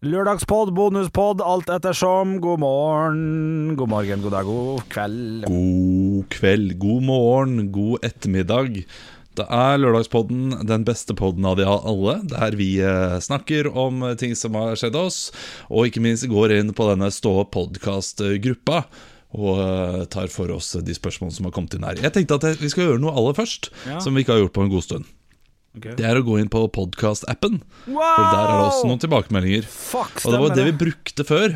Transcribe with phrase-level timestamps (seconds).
[0.00, 2.38] Lørdagspod, bonuspod, alt ettersom.
[2.40, 5.42] God morgen, god morgen, god dag, god kveld.
[5.44, 8.78] God kveld, god morgen, god ettermiddag.
[9.36, 14.32] Det er Lørdagspodden, den beste podden av de alle, der vi eh, snakker om ting
[14.40, 15.20] som har skjedd oss,
[15.68, 18.86] og ikke minst går inn på denne Stå podkast-gruppa
[19.36, 22.00] og eh, tar for oss de spørsmålene som har kommet inn her.
[22.08, 24.00] Jeg tenkte at vi skal gjøre noe aller først, Ja.
[24.00, 25.12] som vi ikke har gjort på en god stund.
[25.76, 25.84] Ok.
[25.96, 28.00] Det er å gå inn på podkast-appen, Wow!
[28.02, 29.68] for der er det også noen tilbakemeldinger.
[29.70, 31.54] Fuck, Og det var det vi brukte før.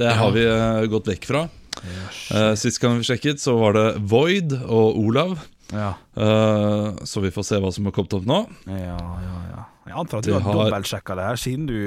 [0.00, 1.42] Det har vi uh, gått vekk fra.
[1.82, 5.36] Eh, sist gang vi sjekket, så var det Void og Olav.
[5.72, 8.42] Ja, Uh, så vi får se hva som har kommet opp nå.
[8.68, 9.62] ja, ja, ja.
[9.88, 11.78] Jeg antar at du har, har- dobbeltsjekka det her, siden, du,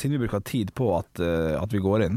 [0.00, 2.16] siden vi bruker tid på at, eh, at vi går inn.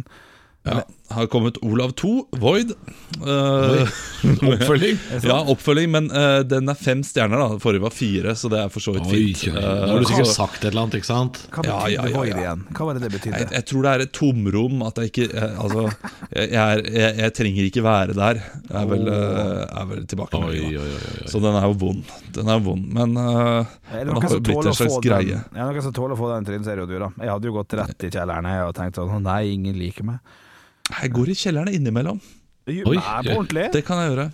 [0.68, 2.74] Ja, har kommet Olav 2, Void.
[3.22, 3.28] Uh,
[4.52, 4.98] Oppfølging?
[5.24, 7.40] ja, oppfølging, men uh, den er fem stjerner.
[7.40, 9.46] da Forrige var fire, så det er for så vidt fint.
[9.48, 9.54] oi.
[9.54, 11.40] Eh, Nå har du sikkert sagt et eller annet, ikke sant?
[11.54, 12.66] Hva Ja, betydde ja, ja, void igjen?
[12.76, 13.40] Hva var det det betydde?
[13.40, 14.84] jeg, jeg tror det er et tomrom.
[14.88, 15.86] At jeg ikke jeg, Altså,
[16.34, 18.42] jeg, jeg, er, jeg, jeg trenger ikke være der.
[18.82, 21.30] Er vel, uh, er vel tilbake oi, oi, oi.
[21.32, 22.12] Så den er jo vond.
[22.36, 25.40] Den er vond, men eh, Er det den har blitt en slags den, greie.
[25.56, 27.10] ja, noen som tåler å få den er jo du, da.
[27.22, 30.20] Jeg hadde jo gått rett i kjelleren jeg, og tenkt sånn Nei, ingen liker meg.
[30.88, 32.20] Jeg går i kjelleren innimellom.
[32.68, 33.70] Oi, nei, på ordentlig?
[33.74, 34.28] Det kan jeg gjøre.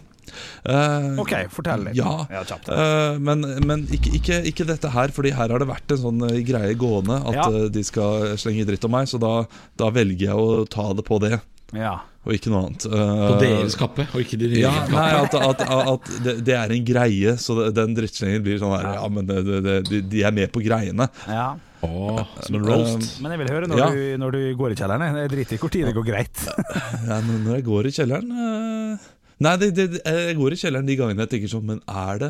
[0.64, 1.98] Uh, Ok, fortell litt.
[2.00, 5.92] Ja, ja uh, men, men ikke, ikke, ikke dette her, Fordi her har det vært
[5.94, 7.48] en sånn eh, greie gående at Ja.
[7.76, 9.10] de skal slenge dritt om meg.
[9.12, 9.34] Så da,
[9.80, 11.42] da velger jeg å ta det på det,
[11.76, 11.98] Ja.
[12.24, 12.88] og ikke noe annet.
[12.88, 14.96] På deres kappe, og ikke deres ja, kappe?
[14.96, 18.94] nei, at, at, at det, det er en greie, så den drittslengen blir sånn her
[18.96, 21.10] Ja, men det, det, de, de er med på greiene.
[21.28, 21.52] ja.
[21.84, 23.18] Åh, som en roast.
[23.24, 23.88] Men jeg vil høre når, Ja.
[23.92, 25.18] du, når du går i kjelleren.
[25.20, 26.44] Jeg driter i hvor tid det går greit.
[27.10, 29.10] Ja, men når jeg går i kjelleren eh,
[29.44, 32.30] Nei, det, det, jeg går i kjelleren de gangene jeg tenker sånn Men er det,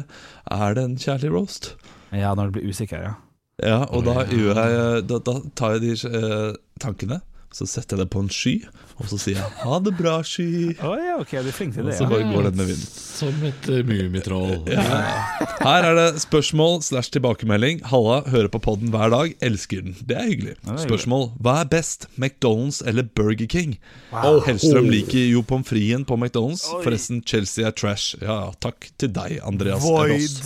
[0.55, 1.67] er det en kjærlig roast?
[2.15, 3.13] Ja, når du blir usikker, ja.
[3.61, 7.19] Ja, og da, jeg, da, da tar jeg de eh, tankene,
[7.53, 8.53] så setter jeg det på en sky,
[8.99, 10.73] og så sier jeg 'ha det bra, sky'.
[10.83, 12.87] Oh, ja, ok, du flink til Og så bare går den med vinden.
[13.13, 14.63] Som et uh, mummitroll.
[15.63, 17.81] Her er det spørsmål slash tilbakemelding.
[17.89, 19.95] Halla, hører på podden hver dag, elsker den.
[20.07, 20.55] Det er hyggelig.
[20.65, 20.79] det.
[20.83, 21.29] Spørsmål.
[21.39, 23.77] Hva er best, McDonald's eller Burger King?
[24.11, 24.41] Wow.
[24.45, 26.65] Hellstrøm liker jo pommes fritesen på McDonald's.
[26.83, 28.15] Forresten, Chelsea er trash.
[28.21, 30.41] Ja, takk til deg, Andreas Void.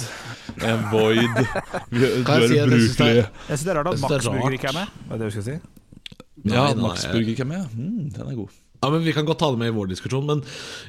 [0.92, 1.46] Void.
[1.90, 3.16] Vi- Du er det ubrukelig.
[3.16, 4.88] Jeg syns det er rart at Max er Burger ikke er med.
[5.08, 5.60] Hva er det du skal si?
[6.46, 7.68] Ja, Nei, Max Burger hvem er.
[7.74, 8.56] Mm, den er god.
[8.78, 10.44] Ja, men Vi kan godt ta det med i vår diskusjon, men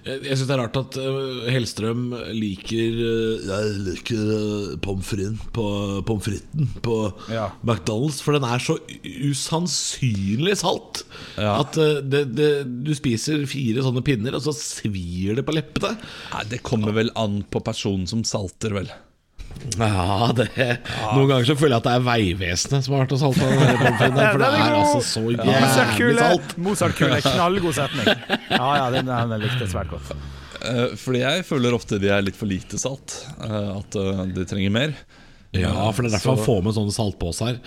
[0.04, 2.03] jeg, syns det er rart at eh, Hellstrøm
[2.36, 5.64] liker uh, Jeg liker uh, pommes frites på,
[6.04, 6.98] pommes fritesen på
[7.32, 7.47] Ja.
[7.64, 8.76] McDonald's, for den er så
[9.48, 11.00] usannsynlig salt
[11.41, 11.54] Ja.
[11.62, 12.50] at eh, det, det,
[12.84, 15.94] du spiser fire sånne pinner, og så svir det på leppene.
[16.34, 18.92] Nei, Det kommer vel an på personen som salter, vel.
[19.78, 23.20] Ja, det Noen ganger så føler jeg at det er Vegvesenet som har vært og
[23.20, 26.54] salta den fritesen, der, for det er altså så jævlig salt.
[26.66, 28.10] Mozart-kule, knallgod setning.
[28.54, 30.12] Ja, ja, den, den likte jeg svært godt.
[30.59, 33.19] Eh, fordi jeg føler ofte de er litt for lite salt.
[33.44, 34.97] eh, at eh, de trenger mer.
[35.56, 37.60] Ja, for det er derfor Så- han får med sånne saltposer.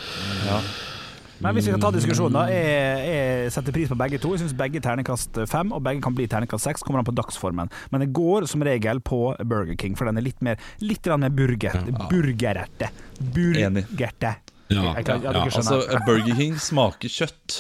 [1.42, 2.44] Men hvis vi skal ta diskusjonen, da.
[2.54, 4.32] Jeg, jeg setter pris på begge to.
[4.36, 6.84] Jeg syns begge ternekast fem, og begge kan bli ternekast seks.
[6.86, 7.72] Kommer an på dagsformen.
[7.92, 11.34] Men det går som regel på Burger King, for den er litt mer Litt mer
[11.34, 11.80] burger.
[12.12, 12.92] Burgererte.
[13.34, 14.36] Burgerte.
[14.72, 14.94] Ja.
[14.96, 15.82] Ja, Ja, altså.
[16.08, 17.58] Burger King smaker kjøtt,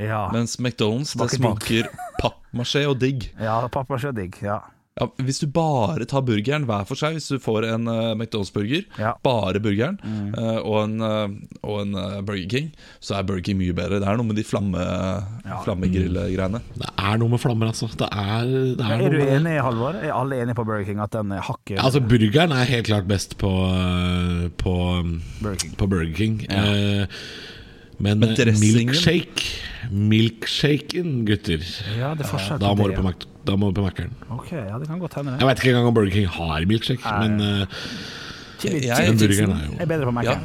[0.00, 1.42] Ja, mens McDonald's Smaker digg.
[1.42, 1.90] smaker
[2.22, 3.30] pappmasjé og digg.
[3.40, 4.38] ja pappmasjé og digg.
[4.44, 4.60] Ja.
[4.96, 8.86] Ja, hvis du bare tar burgeren hver for seg, hvis du får en uh, McDonald's-burger,
[8.96, 9.10] Ja.
[9.20, 11.34] bare burgeren, eh, og en, uh,
[11.68, 12.70] og en Burger King,
[13.04, 13.98] så er Burger King mye bedre.
[14.00, 15.58] Det er noe med de flamme, ja.
[15.66, 16.62] flammegrillgreiene.
[16.80, 17.90] Det er noe med flammer, altså.
[17.92, 20.00] Det er, det er, Er noe du med enig, Halvor?
[20.00, 23.36] Er alle enige på Burger King at den hakker Altså, burgeren er helt klart best
[23.36, 23.52] på,
[24.64, 24.74] på,
[25.42, 25.76] Burger King?
[25.76, 26.40] på Burger King.
[26.48, 27.04] Eh,
[27.98, 28.86] men, Men dressingen?
[28.94, 29.44] milkshake
[29.90, 31.62] Milkshaken, gutter.
[31.98, 32.96] Ja, det er Da må det.
[32.96, 34.12] du på, Mac da må du på Mac-eren.
[34.30, 35.36] Ok, ja, det kan godt hende.
[35.38, 37.28] Jeg veit ikke engang om Burger King har milkshake, Nei.
[37.28, 37.66] men uh,
[38.58, 40.40] Chili, Jeg- chili burgeren er jo- er bedre på Mac-en.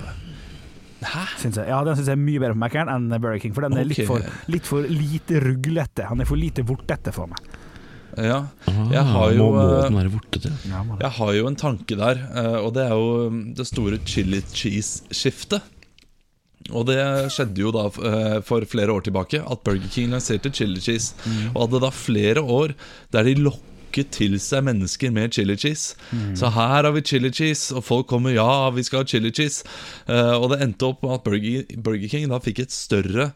[1.41, 1.65] Syns jeg.
[1.67, 3.53] Ja, den syns jeg er mye bedre på Mac-en enn Burger King.
[3.57, 4.21] For den er litt, for,
[4.53, 6.05] litt for lite ruglete.
[6.11, 7.39] Han er for lite vortete for meg.
[8.17, 8.41] Ja.
[8.67, 10.51] ah, Jeg har jo, eh, den være vortete?
[10.67, 10.81] Ja.
[10.99, 14.41] Jeg har jo en tanke der, eh, og det er jo mm, det store chili
[14.51, 15.61] cheese-skiftet.
[16.69, 16.99] Og det
[17.33, 21.15] skjedde jo da eh, for flere år tilbake, at Burger King lanserte chili cheese.
[21.55, 22.75] Og hadde da flere år
[23.11, 25.97] der de lokket til seg mennesker med chili cheese.
[26.37, 29.65] Så her har vi chili cheese, og folk kommer ja, vi skal ha chili cheese.
[30.07, 33.31] Eh, og det endte opp med at Burger, Burger King da fikk et større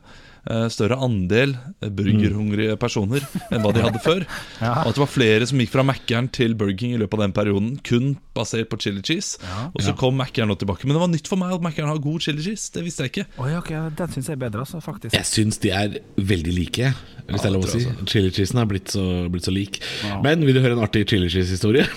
[0.70, 4.26] større andel eh, burgerhungrige personer enn hva de hadde før.
[4.56, 4.72] Ja.
[4.86, 7.24] Og at det var flere som gikk fra Mækkern til Burger King i løpet av
[7.26, 9.40] den perioden, kun basert på chili cheese.
[9.76, 10.88] Og så kom Mækkern nå tilbake.
[10.88, 12.70] Men det var nytt for meg at Mækkern har god chili cheese.
[12.74, 13.26] Det visste jeg ikke.
[13.44, 15.16] Oi, ok, Den syns jeg er bedre, altså, faktisk.
[15.18, 16.92] Jeg syns de er veldig like,
[17.28, 17.84] hvis det er lov å si.
[18.12, 19.82] Chili cheesen har blitt så, blitt så lik.
[20.26, 21.86] Men vil du høre en artig chili cheese-historie?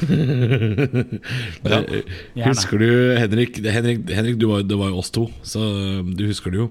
[1.69, 1.83] Ja,
[2.49, 3.59] husker du Henrik?
[3.65, 5.61] Henrik, Henrik du var, det var jo oss to, så
[6.03, 6.69] du husker det jo.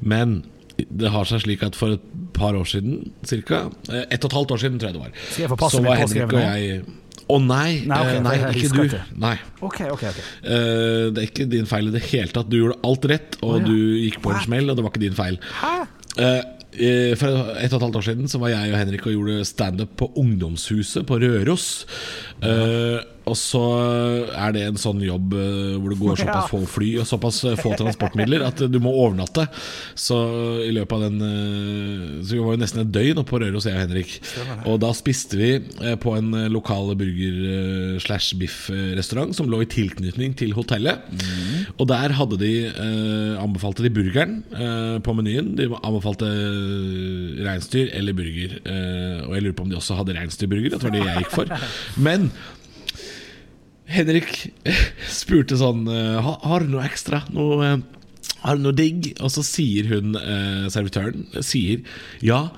[0.00, 0.40] Men
[0.76, 2.06] det har seg slik at for et
[2.36, 5.12] par år siden, cirka eh, ett og et halvt år siden, tror jeg det var,
[5.40, 6.80] jeg så var Henrik og jeg
[7.26, 8.82] Å nei, Nei, ok, eh, nei ikke du.
[8.84, 9.00] ikke.
[9.18, 9.32] Nei.
[9.66, 12.46] Okay, okay, ok Eh, det er ikke din feil i det hele tatt.
[12.52, 13.64] Du gjorde alt rett, og oh, ja.
[13.66, 15.40] du gikk på en smell, og det var ikke din feil.
[16.22, 16.44] Eh,
[17.16, 19.94] for et og et halvt år siden Så var jeg og Henrik og gjorde standup
[19.96, 21.86] på Ungdomshuset på Røros.
[22.44, 23.62] Eh, og så
[24.30, 27.56] er det en sånn jobb eh, hvor det går såpass få fly og såpass eh,
[27.60, 29.44] få transportmidler at eh, du må overnatte.
[29.98, 30.16] Så
[30.66, 31.18] i løpet av den
[32.26, 34.10] Så vi var jo nesten et døgn oppe på Røros, jeg og Henrik.
[34.68, 35.50] Og da spiste vi
[36.02, 40.96] på en lokal burger-slash-biff-restaurant som lå i tilknytning til hotellet.
[41.76, 45.54] Og der hadde de eh, anbefalte de burgeren eh, på menyen.
[45.58, 46.28] De anbefalte
[47.46, 48.58] reinsdyr eller burger.
[48.62, 50.76] Eh, og jeg lurer på om de også hadde reinsdyrburger.
[50.76, 51.52] Det var det jeg gikk for.
[52.08, 52.30] Men
[53.86, 54.32] Henrik
[55.20, 57.20] spurte sånn eh, «Ha- Har du noe ekstra?
[57.34, 59.12] Noe, eh, har du noe digg?
[59.22, 61.82] Og så sier hun, eh, servitøren Sier
[62.24, 62.48] ja,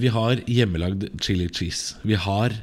[0.00, 1.96] vi har hjemmelagd chili cheese.
[2.06, 2.54] Vi har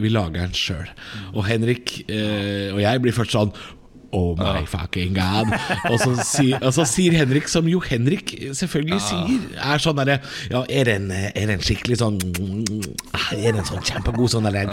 [0.00, 0.86] Vi lager den sjøl.
[1.34, 3.50] Og Henrik og jeg blir først sånn
[4.14, 5.50] Oh my fucking god.
[5.90, 10.20] Og så, sier, og så sier Henrik, som jo Henrik selvfølgelig sier, er sånn derre
[10.52, 12.20] Ja, er det en, er det en skikkelig sånn
[13.34, 14.66] Er det en sånn kjempegod sånn derre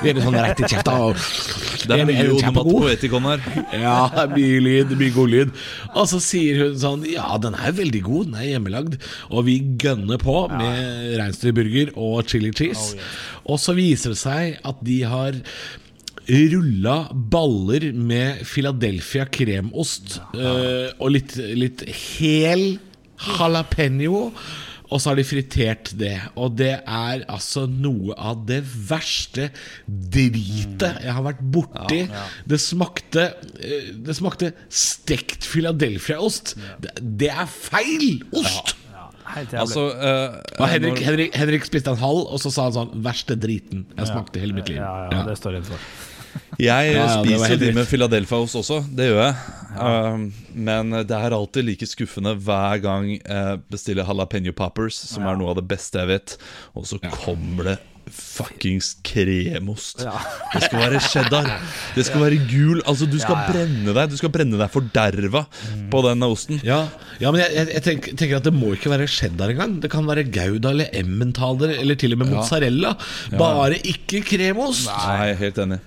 [0.00, 0.96] Er det sånn rett i kjefta?
[1.80, 2.72] Det er er mye den kjempegod?
[2.80, 3.44] onomatopoetikon her.
[3.82, 5.52] Ja, er mye lyd, mye god lyd.
[5.94, 8.98] Og så sier hun sånn Ja, den er veldig god, den er hjemmelagd.
[9.30, 12.96] Og vi gønner på med reinsdyrburger og chili cheese.
[13.44, 15.40] Og så viser det seg at de har
[16.28, 21.84] rulla baller med Philadelphia kremost eh, og litt, litt
[22.18, 22.78] hel
[23.38, 24.30] jalapeño.
[24.90, 26.16] Og så har de fritert det.
[26.34, 29.52] Og det er altså noe av det verste
[29.86, 32.00] dritet jeg har vært borti.
[32.50, 33.28] Det smakte
[33.62, 36.56] eh, Det smakte stekt Philadelphia-ost.
[36.82, 38.74] Det, det er feil ost!
[38.80, 39.06] Ja.
[39.60, 42.96] Altså, uh, Og Henrik, når- Henrik, Henrik spiste en halv, og så sa han sånn
[43.04, 44.80] 'Verste driten jeg smakte i hele mitt liv'.
[44.82, 45.78] ja, ja, det står jeg for.
[46.60, 49.34] Jeg Ja, ja, spiser jo de med Philadelphia-ost også, det gjør jeg.
[49.80, 55.38] Um, men det er alltid like skuffende hver gang jeg bestiller jalapeño poppers, som er
[55.40, 56.36] noe av det beste jeg vet,
[56.74, 57.78] og så kommer det
[58.10, 60.02] fuckings kremost.
[60.02, 60.16] Ja.
[60.52, 61.48] Det skal være cheddar.
[61.94, 62.80] Det skal være gul.
[62.88, 65.44] Altså, du skal brenne deg Du skal brenne deg forderva
[65.92, 66.60] på den osten.
[66.66, 66.82] Ja,
[67.22, 69.78] ja men jeg, jeg tenker, tenker at det må ikke være cheddar engang.
[69.84, 72.96] Det kan være gouda eller emmentaler eller til og med mozzarella.
[73.38, 74.90] Bare ikke kremost.
[74.90, 75.80] Nei, helt enig.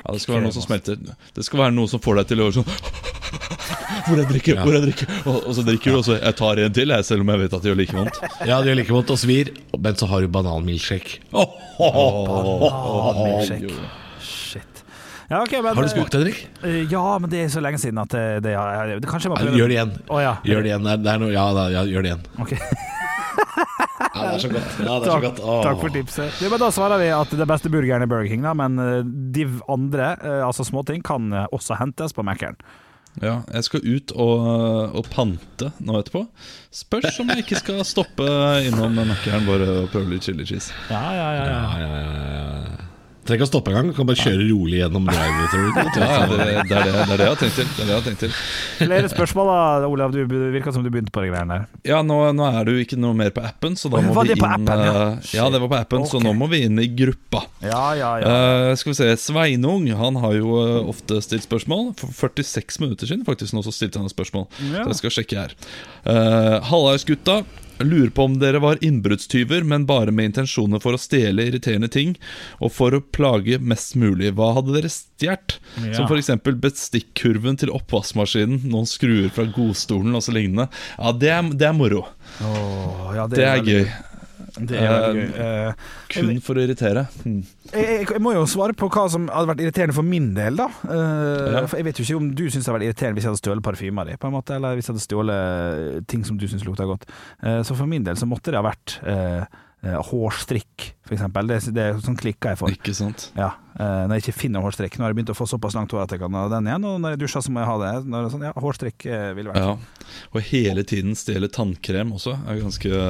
[0.00, 0.96] Ja, det skal være noe som smelter.
[1.36, 2.70] Det skal være noe som får deg til å gjøre sånn
[4.06, 6.60] Hvor jeg drikker, Hvor jeg drikker Og, og så drikker du, og så Jeg tar
[6.64, 8.16] en til, jeg, selv om jeg vet at det gjør like vondt.
[8.48, 11.20] Ja, det gjør like vondt og svir, men så har du bananmilkshake.
[11.78, 13.72] Bananmilkshake.
[14.22, 14.82] Shit.
[15.30, 16.40] Ja, ok, men, Har du smakt det, Henrik?
[16.62, 18.64] eh, Ja, men det er så lenge siden at det, det, ja,
[19.00, 19.92] det Kanskje jeg må Nei, prøve Gjør det igjen.
[20.50, 20.82] Gjør det igjen.
[20.88, 22.24] Det er, det er noe, ja, da, ja, gjør det igjen.
[22.42, 22.52] Ok.
[24.12, 24.72] Ja, det er så godt.
[24.76, 25.42] Ja, det er så Takk, godt.
[25.64, 26.40] Takk for tipset.
[26.44, 29.00] Ja, men da svarer vi at det beste burgeren er Burger King, da, men eh,
[29.36, 32.60] de andre, eh, altså småting, kan eh, også hentes på Mækkern.
[33.20, 34.44] Ja, jeg skal ut og,
[34.96, 36.24] og pante nå etterpå.
[36.72, 38.28] Spørs om jeg ikke skal stoppe
[38.64, 40.72] innom Mækkern bare og prøve litt chili cheese.
[40.92, 41.44] Ja, ja, ja.
[41.44, 41.60] ja.
[41.60, 42.81] Ja, ja, ja, ja.
[43.22, 43.90] Trenger ikke å stoppe engang.
[43.94, 45.76] Kan bare kjøre rolig gjennom drive-through.
[45.78, 47.68] Ja, ja, det, det, det, det er det jeg har tenkt til.
[47.68, 48.32] Det er det jeg har tenkt til.
[48.80, 50.16] Flere spørsmål da, Olav.
[50.16, 51.68] Du virka som du begynte på de greiene der.
[51.86, 54.26] Ja, nå, nå er det jo ikke noe mer på appen, så da må var
[54.26, 55.06] vi det på inn appen, ja?
[55.14, 57.44] eh, Ja, det var på appen, så nå må vi inn i gruppa.
[57.62, 58.34] Ja, ja, ja.
[58.34, 61.92] Uh, skal vi se, Sveinung han har jo eh, ofte stilt spørsmål.
[62.02, 64.48] For 46 minutter siden faktisk nå så stilte han et spørsmål.
[64.72, 64.82] Ja.
[64.82, 65.54] Så jeg skal sjekke her.
[66.02, 67.44] Uh, Hallais gutta.
[67.80, 72.14] Lurer på om dere var innbruddstyver, men bare med intensjoner for å stjele irriterende ting
[72.60, 74.34] og for å plage mest mulig.
[74.38, 75.58] Hva hadde dere stjålet?
[75.82, 75.92] Ja.
[75.94, 76.30] Som f.eks.
[76.62, 80.68] bestikkurven til oppvaskmaskinen, noen skruer fra godstolen og så lignende.
[80.98, 82.04] Ja, det er, det er moro.
[82.42, 83.84] Åh, ja, Det er er gøy.
[84.58, 85.28] Det er veldig gøy.
[85.38, 87.06] Uh, Kun for å irritere.
[87.24, 87.38] Mm.
[87.72, 90.60] jeg, jeg, jeg må jo svare på hva som hadde vært irriterende for min del,
[90.60, 90.68] da.
[90.84, 91.64] Uh, Ja.
[91.66, 93.42] For Jeg vet jo ikke om du syns det hadde vært irriterende hvis jeg hadde
[93.42, 96.66] stjålet parfyma di, på en måte, eller hvis jeg hadde stjålet ting som du syns
[96.68, 97.08] lukta godt.
[97.40, 98.98] Uh, så for min del så måtte det ha vært
[99.82, 101.48] hårstrikk, for eksempel.
[101.50, 102.70] Det, det er sånn klikker jeg for.
[102.70, 103.24] Ikke sant?
[103.34, 104.94] Ja, eh, når jeg ikke finner hårstrikk.
[104.98, 106.84] Nå har jeg begynt å få såpass langt hår at jeg kan ha den igjen,
[106.86, 107.92] og når jeg dusjer så må jeg ha det.
[108.12, 109.72] Når sånn, ja, hårstrikk eh, vil være Ja.
[110.36, 113.02] Og hele tiden stjele tannkrem også er ganske,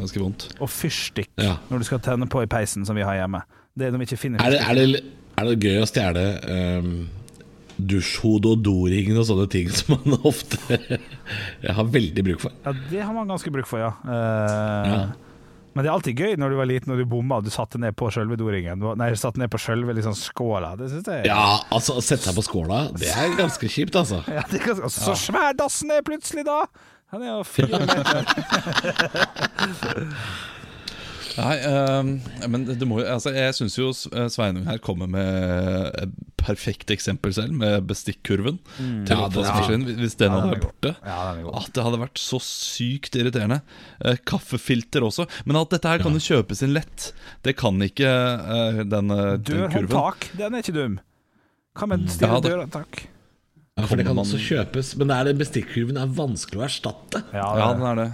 [0.00, 0.48] ganske vondt.
[0.58, 1.54] Og fyrstikk Ja.
[1.70, 3.44] når du skal tenne på i peisen, som vi har hjemme.
[3.78, 5.04] Det er når vi ikke finner Er det, er det,
[5.38, 6.26] er det gøy å stjele
[6.82, 6.90] um,
[7.78, 10.58] dusjhode og doring og sånne ting som man ofte
[11.78, 12.58] har veldig bruk for?
[12.66, 13.94] Ja, det har man ganske bruk for, ja.
[14.02, 15.00] Uh, Ja.
[15.74, 17.78] Men det er alltid gøy når du var liten og du bomma og du satte
[17.80, 18.78] ned på sjølve doringen.
[18.98, 20.70] Nei, satte ned på sjølve liksom skåla.
[20.80, 21.42] Det syns jeg Ja,
[21.74, 24.18] altså å sette seg på skåla, det er ganske kjipt, altså.
[24.38, 26.58] Ja, det er ganske, Så svær dassen er plutselig, da!
[27.14, 28.16] Han er jo fire meter.
[31.38, 32.08] Nei, um,
[32.50, 36.90] men det, må, jo- altså, jeg syns jo eh, Sveinung her kommer med et perfekt
[36.90, 39.58] eksempel selv, med bestikkurven til Ja, det ja.
[40.00, 40.92] Hvis den hadde den er vært borte.
[41.06, 41.46] Ja, den.
[41.60, 43.60] At det hadde vært så sykt irriterende.
[44.02, 45.28] Eh, kaffefilter også.
[45.46, 47.10] Men alt dette her kan jo kjøpes inn lett.
[47.46, 49.08] Det kan ikke uh, den, den
[49.46, 49.46] kurven.
[49.52, 50.98] Dørhåndtak, den er ikke dum.
[51.78, 53.04] Hva med Ja, stille dørhåndtak?
[53.78, 56.64] Ja, for det kan man- også kjøpes, men det er det bestikkurven er vanskelig å
[56.66, 57.20] erstatte.
[57.30, 58.08] Ja, Ja, det- den er det.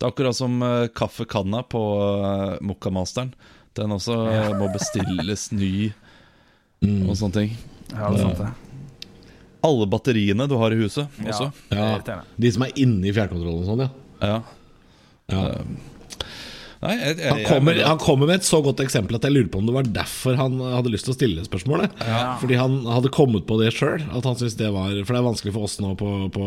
[0.00, 1.80] Det er akkurat som uh, kaffekanna på
[2.24, 3.34] uh, Mokkamasteren.
[3.76, 4.46] Den også ja.
[4.60, 5.90] må bestilles ny
[6.80, 7.50] og sånne ting.
[7.92, 9.10] ja, det er sant, det.
[9.68, 11.50] Alle batteriene du har i huset Ja, også.
[11.76, 13.90] Ja, de som er inne i fjernkontrollen og sånn, ja.
[14.24, 14.38] Ja.
[15.34, 15.42] ja.
[16.80, 19.34] Nei, jeg, jeg, Han kommer, jeg, han kommer med et så godt eksempel at jeg
[19.34, 21.92] lurer på om det var derfor han hadde lyst til å stille spørsmålet.
[22.40, 24.00] Fordi han hadde kommet på det sjøl.
[24.14, 26.46] For det er vanskelig for oss nå på, på,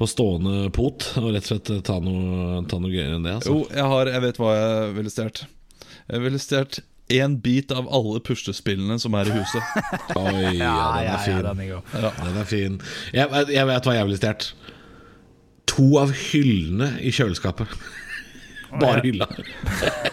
[0.00, 3.34] på stående pot å rett og slett ta noe, ta noe gøyere enn det.
[3.36, 3.52] Altså.
[3.52, 5.42] Jo, jeg, har, jeg vet hva jeg ville stjålet.
[6.10, 6.80] Jeg ville stjålet
[7.20, 9.78] én bit av alle puslespillene som er i huset.
[10.24, 11.40] Oi, ja, den er fin.
[11.44, 12.12] den er.
[12.24, 12.80] Den er fin.
[13.12, 14.52] Jeg, vet- jeg vet hva jeg ville stjålet.
[15.76, 17.76] To av hyllene i kjøleskapet.
[18.78, 19.26] Bare hylla.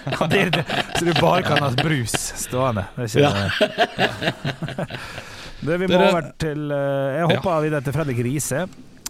[0.07, 0.63] Ja, det det.
[0.97, 2.85] Så du bare kan ha brus stående.
[2.95, 4.37] Det er ikke
[5.67, 8.61] det, Vi må over til eh, Jeg hopper videre til Fredrik Riise.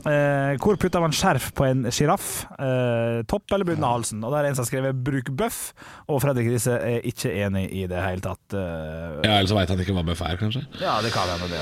[0.07, 2.45] Eh, hvor putter man skjerf på en sjiraff?
[2.57, 4.21] Eh, topp eller bunn av halsen?
[4.23, 5.73] Og Der er en som har skrevet 'bruk bøff',
[6.07, 8.45] og Fredrik Riise er ikke enig i det hele tatt.
[8.53, 10.65] Eh, Ja, Eller så veit han ikke hva bøff er, kanskje.
[10.81, 11.61] ja, det kan hende, det.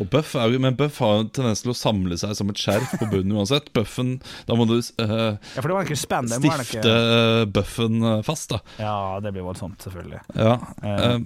[0.00, 2.50] Og Buff er jo, Men Buff har jo en tendens til å samle seg som
[2.52, 3.72] et skjerf på bunnen uansett.
[3.76, 4.16] Buffen,
[4.48, 8.62] Da må du uh, Ja, stifte eh, buffen eh, fast, da.
[8.80, 10.22] Ja, det blir voldsomt, selvfølgelig.
[10.38, 10.56] Ja.
[10.82, 11.18] Eh,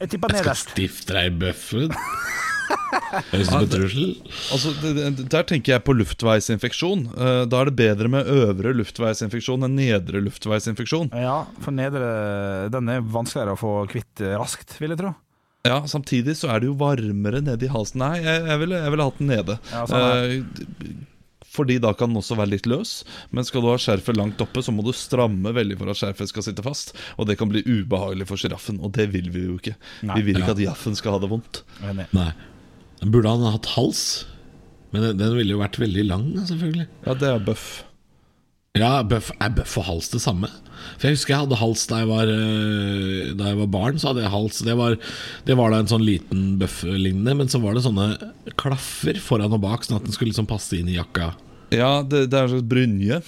[0.00, 1.96] Jeg tipper Skal stifte deg i bøffen?
[2.66, 4.08] Høres ut som en trussel.
[4.54, 4.72] Altså,
[5.30, 7.04] Der tenker jeg på luftveisinfeksjon.
[7.14, 11.12] Eh, da er det bedre med øvre luftveisinfeksjon enn nedre luftveisinfeksjon.
[11.14, 15.14] Ja, for nedre Den er vanskeligere å få kvitt raskt, vil jeg tro.
[15.68, 18.00] Ja, Samtidig så er det jo varmere nede i halsen.
[18.02, 19.58] Nei, jeg, jeg ville jeg ville hatt den nede.
[19.72, 21.04] Ja, sånn Eh,
[21.56, 22.98] fordi da kan den også være litt løs.
[23.32, 26.28] Men skal du ha skjerfet langt oppe, så må du stramme veldig for at skjerfet
[26.28, 26.92] skal sitte fast.
[27.16, 29.72] Og det kan bli ubehagelig for sjiraffen, og det vil vi jo ikke.
[30.04, 30.18] Nei.
[30.20, 30.44] vi vil Ja.
[30.44, 31.62] ikke at jaffen skal ha det vondt.
[31.80, 32.04] Nei.
[32.12, 32.32] Nei.
[33.08, 34.26] Burde han hatt hals?
[34.92, 36.88] Men den, den ville jo vært veldig lang, selvfølgelig.
[37.06, 37.84] Ja, det er bøff.
[38.76, 40.50] Ja, bøff, Er bøff og hals det samme?
[40.98, 43.98] For Jeg husker jeg hadde hals da jeg var, øh, Da jeg var barn.
[44.00, 44.98] Så hadde jeg hals Det var,
[45.48, 48.10] det var da en sånn liten bøff-lignende, men så var det sånne
[48.60, 51.32] klaffer foran og bak, sånn at den skulle liksom passe inn i jakka.
[51.74, 53.18] Ja, det, det er en slags brynje.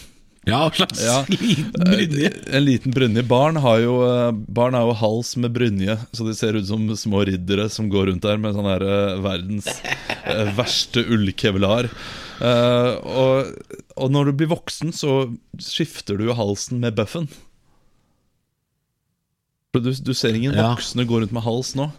[0.49, 1.17] Ja, en slags Ja.
[1.33, 2.31] liten brynje.
[2.31, 3.25] Eh, En liten brynje.
[3.29, 6.87] Barn har jo, eh, barn har jo hals med brynje, så de ser ut som
[6.97, 9.69] små riddere som går rundt der med sånn her eh, verdens
[10.25, 11.91] eh, verste ullkevlar.
[12.39, 13.49] Uh, og,
[13.99, 15.15] og når du blir voksen, så
[15.59, 17.29] skifter du jo halsen med bøffen.
[19.79, 20.71] Du, du ser ingen Ja.
[20.75, 21.91] voksne gå rundt med hals nå.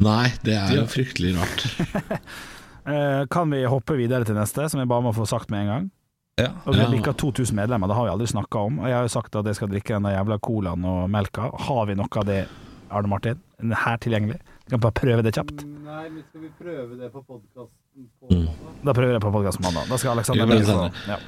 [0.00, 1.66] Nei, det er jo fryktelig rart.
[2.88, 5.66] Eh, kan vi hoppe videre til neste, som jeg bare må få sagt med en
[5.68, 5.88] gang?
[6.40, 6.46] Ja.
[6.64, 8.78] Og Vi har bikka 2000 medlemmer, det har vi aldri snakka om.
[8.80, 11.50] Og jeg har jo sagt at jeg skal drikke den der jævla colaen og melka.
[11.66, 12.38] Har vi noe av det,
[12.88, 13.42] Arne Martin?
[13.60, 14.38] Her tilgjengelig?
[14.64, 15.66] Vi kan bare prøve det kjapt.
[15.68, 18.46] Nei, men skal vi prøve det på podkasten på Mm.
[18.46, 18.80] mandag?
[18.88, 19.84] Da prøver jeg på podkast mandag.
[19.92, 21.18] Da skal Alexander Ja,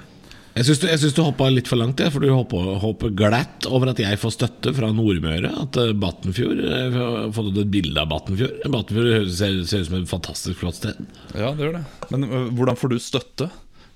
[0.61, 3.95] Jeg syns du, jeg du hoppa litt for langt, jeg, for du hopper, glatt over
[3.95, 5.49] at jeg får støtte fra Nordmøre.
[5.63, 8.59] At eh, Battenfjord Jeg har fått ut et bilde av Battenfjord.
[8.69, 11.01] Battenfjord ser, ser ut som et fantastisk flott sted.
[11.33, 11.85] ja, det gjør det.
[12.13, 13.49] Men øh, hvordan får du støtte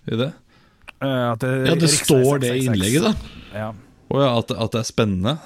[0.09, 0.31] i det?
[1.05, 3.37] Uh, At det, Ja, det står det i innlegget, da.
[3.53, 3.69] Ja.
[4.09, 5.37] Å ja, at, at det er spennende?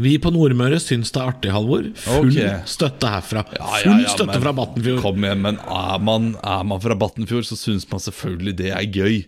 [0.00, 1.90] Vi på Nordmøre syns det er artig, Halvor.
[2.06, 2.60] Full okay.
[2.70, 3.42] støtte herfra.
[3.58, 5.02] Ja, ja, Full ja, støtte men- fra Battenfjord.
[5.02, 8.86] Kom igjen, men er man, er man fra Battenfjord, så syns man selvfølgelig det er
[8.86, 9.24] gøy.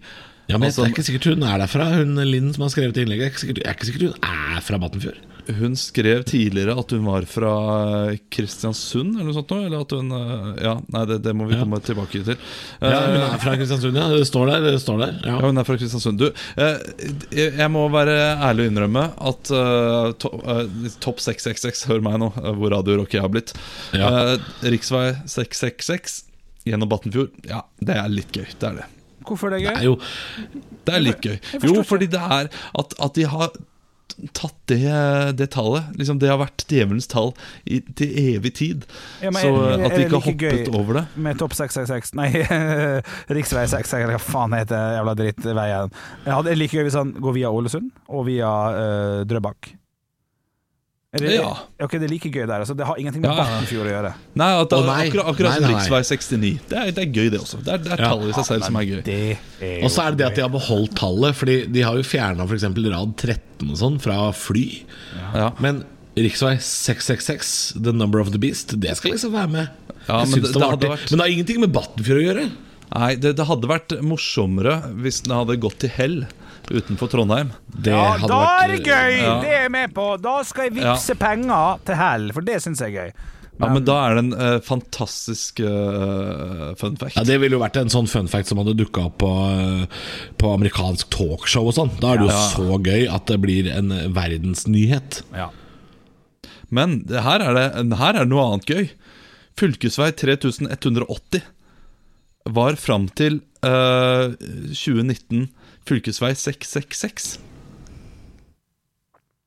[0.51, 1.85] Ja, men Altså, Det er ikke sikkert hun er derfra.
[1.97, 3.29] Hun Linn som har skrevet innlegget.
[3.29, 5.21] Er ikke sikkert, er ikke sikkert hun er fra Battenfjord.
[5.59, 7.53] Hun skrev tidligere at hun var fra
[8.31, 9.51] Kristiansund, eller noe sånt.
[9.51, 11.65] nå, Eller at hun eh, Ja, nei, det, det må vi Ja.
[11.65, 12.37] komme tilbake til.
[12.81, 14.09] Ja, hun Eh, er fra Kristiansund, ja.
[14.13, 14.61] Det står der.
[14.71, 15.13] Det står der.
[15.27, 15.35] Ja.
[15.41, 16.19] Ja, hun er fra Kristiansund.
[16.19, 16.79] Du, eh,
[17.59, 19.43] jeg må være ærlig og innrømme at
[20.23, 20.31] to,
[21.03, 23.53] topp 666, hør meg nå, hvor Radio Rock jeg har blitt.
[23.95, 24.37] Ja.
[24.63, 26.25] Riksvei 666
[26.67, 28.47] gjennom Battenfjord, ja, det er litt gøy.
[28.59, 28.91] Det er det.
[29.29, 29.99] Hvorfor er det Det er jo
[30.87, 31.37] Det er litt gøy.
[31.63, 33.53] Jo, fordi det er at, at de har
[34.37, 34.81] tatt det,
[35.39, 35.87] det tallet.
[35.97, 37.31] Liksom Det har vært djevelens tall
[37.65, 38.83] i, til evig tid.
[39.23, 41.05] Ja, men Så er- er at de ikke har like gøy hoppet over det.
[41.17, 42.29] Med topp 666 Nei,
[43.39, 45.95] riksvei 666, hva faen heter jævla drittveien?
[46.27, 49.73] Ja, det er like gøy hvis han går via Ålesund og via uh, Drøbak.
[51.13, 51.49] Er det, Ja.
[51.85, 52.63] Ok, det er like gøy der.
[52.63, 53.57] Altså, det har ingenting med Ja, ja.
[53.61, 54.13] Å gjøre.
[54.41, 55.09] Nei, at oh, nei.
[55.11, 56.53] akkurat, akkurat Nei, nei, som riksvei 69.
[56.71, 57.59] Det er, det er gøy, det også.
[57.61, 59.03] Det er, det er tallet i seg selv som er gøy.
[59.85, 62.47] Og så er det det at de har beholdt tallet, Fordi de har jo fjerna
[62.49, 62.65] f.eks.
[62.65, 64.65] rad 13 og sånn fra fly.
[65.37, 65.51] Ja.
[65.61, 65.83] Men
[66.17, 69.69] riksvei 666, The Number of the Beast, det skal liksom være med.
[70.09, 70.89] Ja, Jeg men syns det- det var artig.
[70.97, 72.51] vært- Men det har ingenting med Battenfjord å gjøre.
[72.93, 76.27] Nei, det, det hadde vært morsommere hvis den hadde gått til hell
[76.73, 77.53] utenfor Trondheim.
[77.75, 79.13] Det Ja, hadde da vært- er det gøy!
[79.23, 79.35] Ja.
[79.43, 80.07] Det er jeg med på.
[80.23, 83.13] Da skal jeg vippse penger til hell, for det syns jeg er gøy.
[83.61, 87.15] Ja, Men da er det en uh, fantastisk uh, fun fact.
[87.17, 89.29] Ja, Det ville jo vært en sånn fun fact som hadde dukka opp på,
[90.41, 91.93] på amerikansk talkshow og sånn.
[92.01, 92.49] Da er det jo Ja.
[92.57, 95.21] så gøy at det blir en verdensnyhet.
[95.37, 95.51] Ja.
[96.71, 98.89] Men her, er det, her er det noe annet gøy.
[99.61, 101.43] Fylkesvei 3180
[102.51, 104.33] var fram til uh,
[104.75, 105.49] 2019
[105.89, 107.37] fylkesvei 666.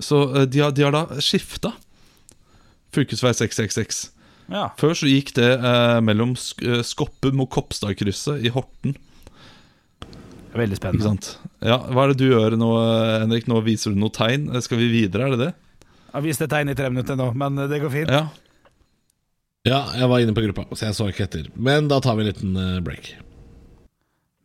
[0.04, 1.74] Så uh, de, har, de har da skifta
[2.96, 4.06] fylkesvei 666.
[4.52, 4.70] ja.
[4.80, 8.96] Før så gikk det uh, mellom Sk eh, Skoppum og Kopstadkrysset i Horten.
[10.56, 11.04] Veldig spennende.
[11.04, 11.34] sant?
[11.60, 13.50] Ja, Hva er det du gjør nå, eh, Henrik?
[13.52, 14.46] Nå viser du noe tegn.
[14.56, 15.52] Eh, Skal vi videre, er det det?
[16.06, 18.14] Jeg har vist et tegn i tre minutter nå, men det går fint.
[18.14, 18.30] Ja.
[19.66, 21.48] Ja, jeg var inne på gruppa, så jeg så ikke etter.
[21.58, 23.16] Men da tar vi en liten eh, break.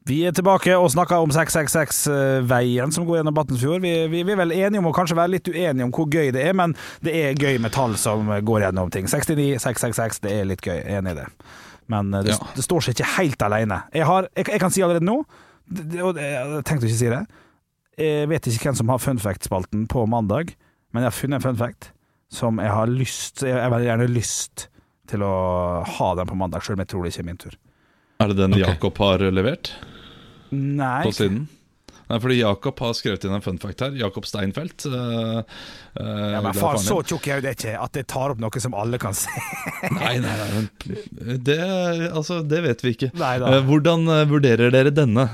[0.08, 3.82] Vi er tilbake og snakker om 666-veien som går gjennom Battenfjord.
[3.84, 6.32] Vi, vi, vi er vel enige om å kanskje være litt uenige om hvor gøy
[6.34, 6.72] det er, men
[7.04, 9.06] det er gøy med tall som går gjennom ting.
[9.12, 10.80] 69, 666, det er litt gøy.
[10.96, 11.28] Enig i det.
[11.92, 12.48] Men eh, det, Ja.
[12.56, 13.82] det står seg ikke helt alene.
[13.94, 15.18] Jeg, har, jeg, jeg kan si allerede nå,
[16.00, 17.20] og jeg tenkte ikke å si det
[18.00, 20.56] Jeg vet ikke hvem som har fun fact-spalten på mandag,
[20.90, 21.92] men jeg har funnet en fun fact
[22.32, 24.64] som jeg har lyst Jeg har veldig gjerne lyst
[25.10, 25.34] til å
[25.98, 27.56] ha den på mandag, sjøl om jeg tror det ikke er min tur.
[28.20, 28.66] Er det den okay.
[28.66, 29.72] Jakob har levert
[30.50, 31.00] Nei.
[31.06, 31.48] på siden?
[32.10, 33.92] Nei, fordi Jakob har skrevet inn en fun fact her.
[33.94, 34.82] Jakob Steinfeld.
[34.88, 38.34] Øh, øh, Ja, men det faen, så tjukk er jo det ikke at jeg tar
[38.34, 39.30] opp noe som alle kan se.
[40.00, 41.60] Nei, nei, nei men det,
[42.10, 43.12] altså, det vet vi ikke.
[43.20, 43.52] Nei da.
[43.54, 45.28] Eh, hvordan vurderer dere denne?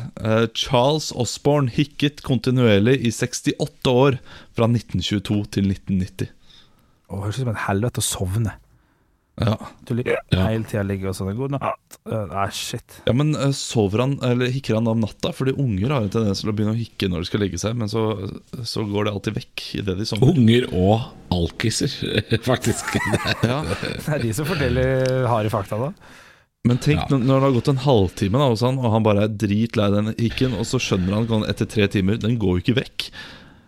[0.53, 4.20] Charles Osborne hikket kontinuerlig i 68 år,
[4.57, 6.31] fra 1922 til 1990.
[7.09, 8.57] Å, høres ut som et helvete å sovne.
[9.37, 10.46] Ja, Du ligger Ja.
[10.49, 11.35] hele tida ligger og sånn.
[11.37, 11.99] God natt.
[12.09, 13.01] Uh, Nei, shit.
[13.05, 15.33] ja Men eh, sover han, eller hikker han om natta?
[15.37, 17.75] Fordi unger har en tendens til å begynne å hikke når de skal legge seg,
[17.77, 18.05] men så,
[18.64, 20.33] så går det alltid vekk idet de sovner.
[20.33, 21.92] Unger og alkiser,
[22.51, 22.96] faktisk.
[23.44, 23.61] Ja.
[23.83, 25.92] Det er de som forteller harde fakta, da.
[26.66, 27.07] Men tenk Ja.
[27.12, 29.90] når når det har gått en halvtime, da, hos han, og han bare er dritlei
[29.92, 33.11] den hikken, og så skjønner han etter tre timer Den går jo ikke vekk.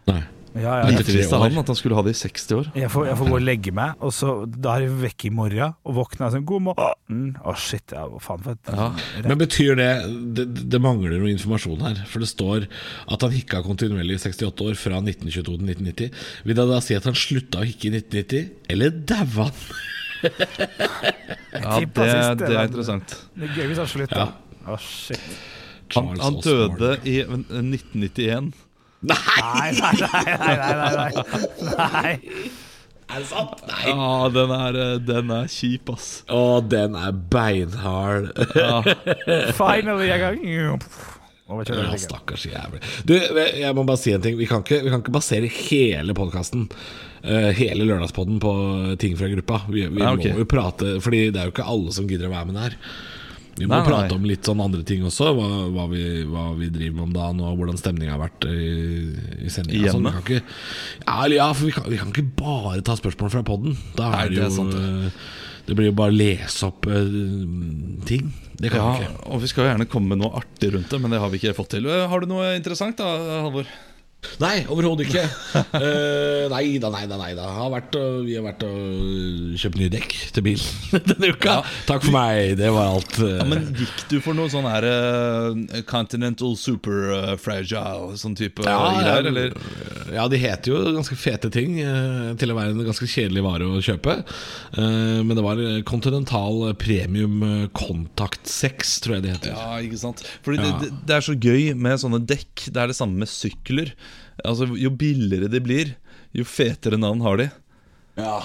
[0.08, 0.22] Nei.
[0.58, 2.70] Ja, ja, Lite visste han at han skulle ha det i 60 år.
[2.74, 5.32] jeg, får, jeg får gå og legge meg, og så da er jeg vekk i
[5.38, 7.24] morgen, og våkner sånn God morgen.
[7.42, 7.94] Å, shit.
[7.94, 8.88] Ja, faen for et Ja.
[9.26, 9.90] Men betyr det,
[10.36, 12.02] det Det mangler noe informasjon her.
[12.10, 16.26] For det står at han hikka kontinuerlig i 68 år, fra 1922 til 1990.
[16.48, 19.62] Vil det da si at han slutta å hikke i 1990, eller daua han?
[20.18, 22.08] Ja, det,
[22.42, 23.14] det er interessant.
[23.38, 24.18] Det er gøy hvis han slutter.
[24.18, 24.72] Ja.
[24.72, 25.22] Oh, shit.
[25.94, 28.50] Han, han døde i 1991.
[29.06, 29.72] Nei!
[29.72, 31.12] Nei, nei, nei, nei,
[31.78, 32.14] nei.
[33.08, 33.60] Er det sant?
[33.70, 33.84] Nei.
[33.88, 36.08] Ja, den er, eh, den er kjip, ass.
[36.28, 38.26] Å, den er beinhard.
[38.58, 38.82] Ja.
[39.56, 40.42] Finally, jeg kan
[41.48, 42.82] Ja, stakkars jævlig.
[43.08, 44.36] Du, jeg må bare si en ting.
[44.36, 46.66] Vi kan ikke, vi kan ikke basere hele podkasten,
[47.56, 48.52] hele lørdagspodden, på
[49.00, 49.62] ting fra gruppa.
[49.72, 50.34] Vi, vi Ja, okay.
[50.36, 52.76] må jo prate, Fordi det er jo ikke alle som gidder å være med der.
[53.58, 54.16] Vi må Nei, prate nei.
[54.20, 55.32] om litt sånn andre ting også.
[55.34, 58.68] Hva, hva, vi, hva vi driver med om dagen, og hvordan stemninga har vært i,
[59.44, 59.90] i sendinga.
[59.90, 60.12] Hjemme?
[60.28, 63.74] vi ja, ja, vi kan, vi kan ikke bare ta spørsmål fra podden.
[63.98, 65.10] Da er det jo sant, det.
[65.10, 65.34] eh,
[65.68, 66.94] Det blir jo bare å lese opp uh,
[68.08, 68.30] ting.
[68.58, 69.26] Det kan ja, vi ikke.
[69.34, 71.38] og vi skal jo gjerne komme med noe artig rundt det, men det har vi
[71.42, 71.90] ikke fått til.
[71.90, 73.10] Har du noe interessant da,
[73.44, 73.68] Halvor?
[74.42, 75.22] Nei, overhodet ikke.
[75.78, 77.16] uh, nei da, nei da.
[77.20, 77.94] nei da har vært,
[78.26, 80.62] Vi har vært og kjøpt nye dekk til bil
[81.10, 81.54] denne uka.
[81.86, 83.14] Takk for meg, det var alt.
[83.22, 83.36] eh.
[83.38, 88.66] Ja, men gikk du for noe sånn her eh, Continental Super eh, Fragile, sånn type
[88.66, 89.54] Ja, greier, eller?
[90.14, 93.70] Ja, de heter jo ganske fete ting eh, til å være en ganske kjedelig vare
[93.70, 94.18] å kjøpe.
[94.74, 99.54] Eh, men det var Continental Premium eh, Contact 6, tror jeg det heter.
[99.54, 100.74] Ja, ikke sant Fordi Ja.
[100.82, 103.92] det, det, det er så gøy med sånne dekk Det er det samme med sykler
[104.44, 105.94] Altså, jo billigere de blir
[106.36, 107.48] Jo fetere navn har de
[108.18, 108.38] Ja.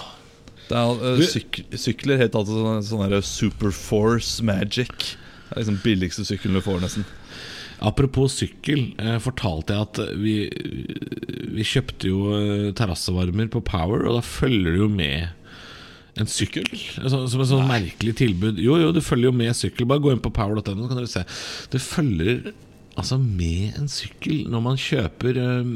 [0.70, 6.26] Det er, uh, syk, Sykler helt alltid sånn, sånn Superforce Magic Det er liksom billigste
[6.28, 7.06] sykkelen du får nesten
[7.84, 10.36] Apropos sykkel, eh, fortalte jeg at vi,
[11.52, 16.70] vi kjøpte jo eh, terrassevarmer på Power, og da følger det jo med en sykkel.
[16.72, 18.62] Så, som et sånn merkelig tilbud.
[18.62, 19.88] Jo, jo, du følger jo med sykkel.
[19.90, 21.26] Bare gå inn på power.no, så kan dere se.
[21.74, 22.54] Det følger
[23.00, 25.72] altså med en sykkel når man kjøper um,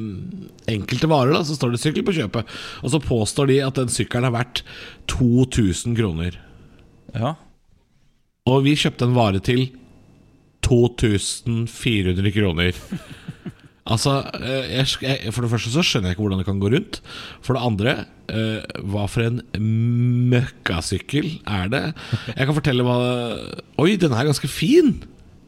[0.70, 1.34] enkelte varer.
[1.34, 2.46] da Så står det 'sykkel på kjøpet',
[2.84, 4.64] og så påstår de at den sykkelen er verdt
[5.08, 6.40] 2000 kroner.
[7.16, 7.36] Ja,
[8.46, 9.72] Og vi kjøpte en vare til
[10.62, 12.72] 2400 kroner.
[13.88, 16.68] Altså, eh, jeg, jeg, For det første så skjønner jeg ikke hvordan det kan gå
[16.74, 16.98] rundt.
[17.40, 17.94] For det andre,
[18.28, 19.40] uh, hva for en
[20.28, 21.84] møkkasykkel er det?
[22.36, 22.98] Jeg kan fortelle hva
[23.80, 25.06] Oi, den er ganske fin!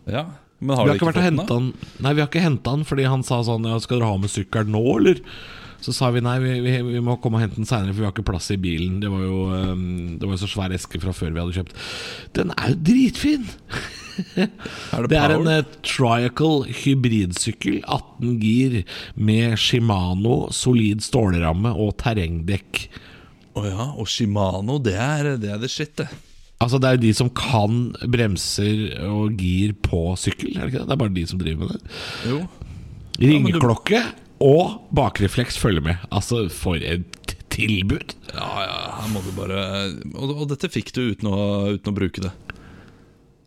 [0.08, 0.24] ja
[0.60, 1.72] Men Vi har har ikke vært og henta han
[2.04, 4.34] Nei, vi har ikke henta den fordi han sa sånn ja, 'Skal dere ha med
[4.34, 5.24] sykkelen nå, eller?'
[5.80, 8.08] Så sa vi nei, vi, vi, vi må komme og hente den seinere, for vi
[8.10, 8.98] har ikke plass i bilen.
[9.00, 11.78] Det var jo um, Det var så svær eske fra før vi hadde kjøpt.
[12.36, 13.48] Den er jo dritfin!
[14.36, 18.82] Er det, Det er en uh, Triacle hybridsykkel, 18 gir,
[19.16, 22.90] med Shimano, solid stålramme og terrengdekk.
[23.56, 26.10] Å ja, og Shimano, det er det, er det shit det
[26.60, 27.76] Altså Det er jo de som kan
[28.12, 30.88] bremser og gir på sykkel, er det ikke det?
[30.90, 31.94] Det er bare de som driver med det.
[32.28, 32.42] Jo
[33.20, 34.02] Ringeklokke
[34.40, 36.04] og bakrefleks følger med.
[36.16, 38.14] Altså, for et tilbud!
[38.32, 39.64] Ja, ja, her må du bare
[40.14, 41.40] Og, og dette fikk du uten å,
[41.76, 42.32] uten å bruke det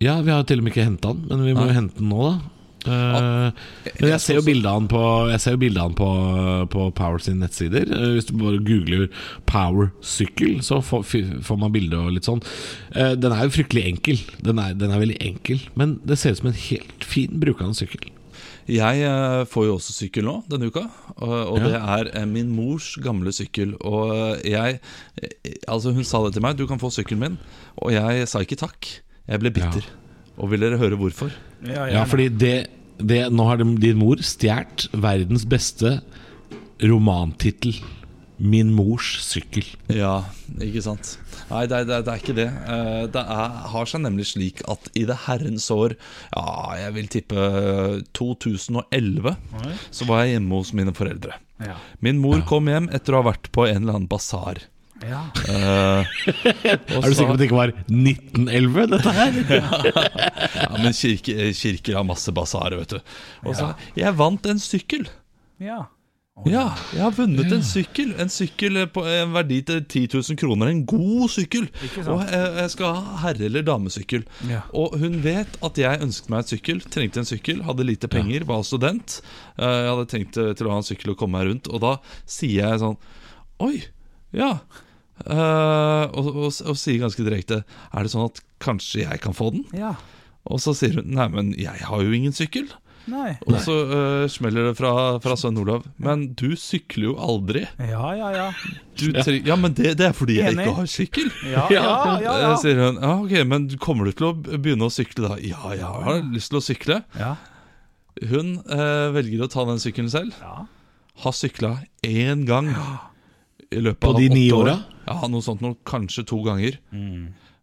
[0.03, 2.01] Ja, vi har jo til og med ikke henta den, men vi må jo hente
[2.01, 2.52] den nå, da.
[2.87, 3.65] Eh,
[4.01, 6.09] men jeg ser jo bildet av den på den på,
[6.73, 7.87] på Power sine nettsider.
[7.87, 9.09] Eh, hvis du bare googler
[9.47, 11.05] 'Power sykkel', så får,
[11.43, 12.43] får man bilde og litt sånn.
[12.95, 14.25] Eh, den er jo fryktelig enkel.
[14.43, 17.79] Den er, den er veldig enkel, men det ser ut som en helt fin brukende
[17.79, 18.11] sykkel.
[18.71, 19.09] Jeg
[19.51, 20.85] får jo også sykkel nå denne uka,
[21.27, 23.75] og, det er min mors gamle sykkel.
[23.83, 24.79] Og jeg
[25.67, 27.41] Altså, hun sa det til meg, du kan få sykkelen min,
[27.83, 28.87] og jeg sa ikke takk.
[29.27, 29.91] Jeg ble bitter.
[30.39, 31.33] Og vil dere høre hvorfor?
[31.67, 32.55] Ja, Ja, fordi det,
[32.99, 36.01] det Nå har din mor stjålet verdens beste
[36.83, 37.75] romantittel.
[38.43, 39.69] 'Min mors sykkel'.
[39.95, 40.25] Ja,
[40.59, 41.13] ikke sant?
[41.49, 42.47] Nei, det, er- det, er- det er ikke det.
[42.49, 45.95] Eh, Det er, har seg nemlig slik at i det herrens år,
[46.35, 47.37] ja, jeg vil tippe
[48.13, 49.73] 2011, Oi.
[49.95, 51.37] så var jeg hjemme hos mine foreldre.
[51.63, 51.77] Ja.
[52.01, 54.59] Min mor kom hjem etter å ha vært på en eller annen basar.
[55.03, 55.23] Ja.
[55.49, 56.05] Uh,
[56.67, 59.41] Er du sikker på at det ikke var 1911, dette her?
[60.63, 63.17] Ja, men kirke, kirker har masse basarer, vet du.
[63.49, 65.09] Og så Jeg vant en sykkel!
[65.63, 65.83] ja.
[66.49, 66.63] Ja,
[66.97, 68.15] jeg har vunnet en sykkel.
[68.19, 70.71] En sykkel på en verdi til 10 000 kroner.
[70.73, 71.67] En god sykkel.
[72.09, 74.25] Og jeg, jeg skal ha herre- eller damesykkel.
[74.49, 74.63] Ja.
[74.73, 78.47] Og hun vet at jeg ønsket meg et sykkel, trengte en sykkel, hadde lite penger,
[78.49, 79.19] var student.
[79.61, 81.85] Eh, Jeg hadde tenkt eh, til å ha en sykkel og komme meg rundt, og
[81.85, 81.93] da
[82.25, 82.97] sier jeg sånn
[83.69, 83.75] Oi,
[84.35, 84.55] ja.
[85.23, 87.61] Eh, og, og, og sier ganske direkte
[87.95, 89.67] Er det sånn at kanskje jeg kan få den?
[89.77, 89.95] ja.
[90.51, 92.65] Og så sier hun Nei, men jeg har jo ingen sykkel.
[93.07, 93.37] Nei.
[93.47, 94.91] Og så uh, smeller det fra,
[95.23, 95.85] fra sønn Olav.
[96.03, 97.63] Men du sykler jo aldri.
[97.79, 98.49] Ja, ja, ja.
[98.99, 100.67] Du tre ja, men det, det er fordi jeg Enig.
[100.67, 101.31] ikke har sykkel.
[101.47, 102.35] Ja, ja, ja, ja.
[102.51, 102.99] Eh, Sier hun.
[103.03, 105.39] Ja, ok, Men kommer du til å begynne å sykle da?
[105.47, 106.99] Ja, jeg har lyst til å sykle.
[107.23, 107.33] ja.
[108.29, 110.35] Hun uh, velger å ta den sykkelen selv.
[110.43, 110.67] ja.
[111.23, 112.73] Har sykla én gang
[113.71, 114.75] i løpet På av de åtte åra?
[114.75, 115.02] år.
[115.21, 115.77] Ja, noe sånt noe.
[115.89, 116.79] Kanskje to ganger.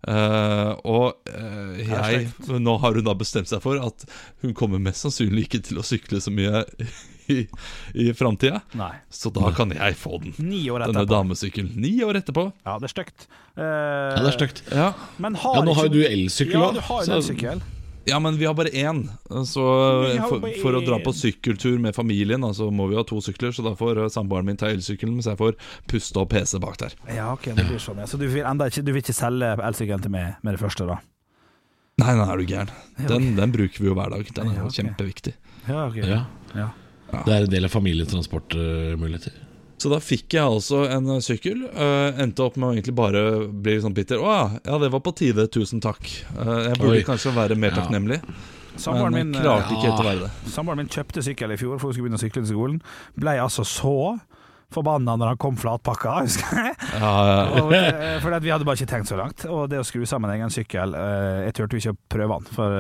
[0.08, 2.30] Eh, og uh, jeg,
[2.64, 4.06] nå har hun da bestemt seg for at
[4.46, 6.62] hun kommer mest sannsynlig ikke til å sykle så mye
[7.30, 7.42] i,
[8.00, 8.62] i framtida.
[9.12, 10.32] Så da kan jeg få den.
[10.40, 11.12] Ni år Denne etterpå.
[11.18, 11.74] damesykkelen.
[11.84, 12.46] Ni år etterpå.
[12.64, 13.28] Ja, det er stygt.
[13.60, 14.64] Uh, Ja, det er stygt.
[14.72, 14.88] Ja.
[15.20, 17.62] Men har Ja, nå har jo ikke- du elsykkel Ja, du har jo en sykkel.
[18.10, 19.04] Ja, men vi har bare én.
[19.48, 19.64] Så
[20.30, 23.54] for, for å dra på sykkeltur med familien, så så må vi ha to sykler.
[23.56, 25.56] Så da får eh, samboeren min ta elsykkelen, mens jeg får
[25.90, 26.98] puste og PC bak der.
[27.16, 28.02] Ja, ok, det blir sånn.
[28.04, 28.10] Ja.
[28.10, 30.90] Så du vil, enda ikke, du vil ikke selge elsykkelen til meg med det første,
[30.90, 31.00] da?
[32.00, 32.70] Nei, nei, er du gæren.
[33.10, 34.28] Den, den bruker vi jo hver dag.
[34.36, 35.34] Den er Ja, jo kjempeviktig.
[35.68, 35.98] Ja, ok.
[36.04, 36.20] Ja.
[36.56, 36.70] Ja.
[37.12, 39.36] Det er en del av familiens transportmuligheter.
[39.80, 41.62] Så da fikk jeg altså en eh, sykkel.
[41.72, 44.20] Uh, endte opp med å egentlig bare bli sånn bitter.
[44.20, 45.48] Å ja, ja, det var på tide.
[45.52, 46.04] Tusen takk.
[46.36, 47.06] Uh, jeg burde Oi.
[47.08, 47.82] kanskje være mer Ja.
[47.84, 48.20] takknemlig.
[48.80, 49.58] Samboeren Men min, ja.
[50.48, 52.78] samboeren min kjøpte sykkel i fjor for hun skulle begynne å sykle til skolen.
[53.20, 53.96] Ble altså så
[54.72, 56.76] forbanna når han kom flatpakka, husker jeg.
[57.02, 57.40] Ja, ja.
[57.60, 57.74] Og,
[58.24, 59.44] fordi vi hadde bare ikke tenkt så langt.
[59.50, 62.54] Og det å skru sammen egen sykkel eh, Jeg turte jo ikke å prøve den,
[62.56, 62.78] for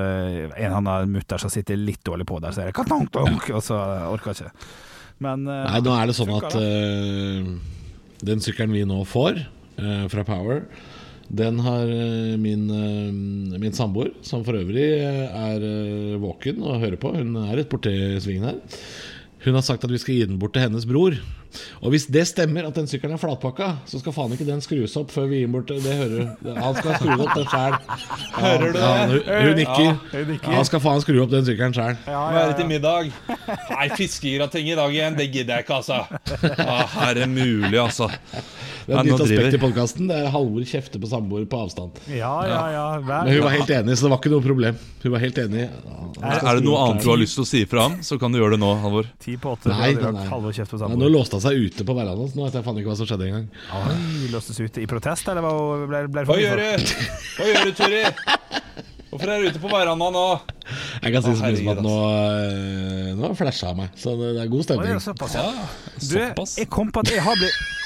[0.70, 3.66] en av mutter som sitter litt dårlig på der, så er det katonk, tonk, og
[3.66, 3.80] så
[4.14, 4.70] orker jeg ikke.
[5.23, 7.49] Men eh, Nei, nå er det sånn at eh,
[8.29, 10.63] den sykkelen vi nå får eh, fra Power,
[11.29, 11.86] den har
[12.41, 12.63] min,
[13.62, 15.65] min samboer, som for øvrig er
[16.17, 18.79] våken og hører på, hun er rett borti svingen her.
[19.45, 21.15] Hun har sagt at vi skal gi den bort til hennes bror.
[21.82, 24.93] Og hvis det stemmer at den sykkelen er flatpakka, så skal faen ikke den skrus
[24.99, 25.71] opp før vi gir den bort.
[25.71, 26.12] Det hører
[26.43, 26.49] du.
[26.60, 27.78] Han skal skru opp den sjæl.
[28.43, 28.84] Hører du det?
[28.84, 29.89] hun, hun nikker.
[30.12, 30.54] hun nikker.
[30.54, 31.97] Han skal faen skru opp den sykkelen sjæl.
[32.04, 33.10] ja, Hva ja, er det til middag?
[33.71, 35.17] Nei, fiskegrateng i dag igjen.
[35.17, 36.04] Det gidder jeg ikke, altså.
[36.60, 38.12] Ja, er det mulig, altså?
[38.89, 40.08] Det er et nytt aspekt i podkasten.
[40.10, 41.99] Det er Halvor kjefter på samboer på avstand.
[42.10, 42.86] ja, ja, ja.
[43.06, 44.80] Hver, Men hun var helt enig, så det var ikke noe problem.
[45.04, 45.65] Hun var helt enig.
[46.19, 48.39] Er det noe annet du har lyst til å si fra om, så kan du
[48.41, 49.12] gjøre det nå, Halvor.
[49.21, 49.69] Ti på åtte.
[49.69, 50.54] Nei, nei, nei.
[50.58, 52.82] kjeft på Ja, nå låste han seg ute på verandaen, så nå vet jeg faen
[52.82, 53.47] ikke hva som skjedde engang.
[53.78, 55.54] Oi, låstes ute i protest, eller hva
[55.86, 56.93] ble, ble Hva gjør du?
[57.38, 58.04] Hva gjør du, Turi?
[59.10, 60.28] Hvorfor er du ute på verandaen nå?
[61.02, 61.95] Jeg kan si så mye som at nå,
[62.45, 64.91] eh, nå flasha jeg meg, så det det er god stemning.
[64.97, 65.17] er stemning.
[65.17, 65.47] såpass, ja.
[65.97, 67.79] Du, jeg kom på at jeg har blitt